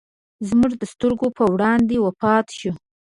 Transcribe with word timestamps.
زموږ 0.49 0.71
د 0.81 0.83
سترګو 0.93 1.27
پر 1.35 1.45
وړاندې 1.53 1.95
وفات 2.05 2.45
شو. 2.57 2.71